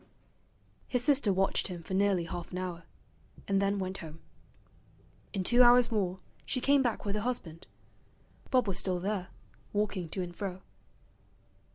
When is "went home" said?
3.77-4.19